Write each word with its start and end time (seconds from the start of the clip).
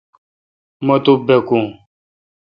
مہ 0.85 0.95
تو 1.05 1.13
باکو۔ 1.25 1.59